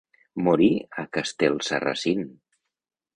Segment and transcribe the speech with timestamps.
[0.45, 0.69] Morí
[1.03, 2.25] a Castelsarrasin.